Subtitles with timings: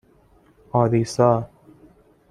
[0.71, 1.49] آریسا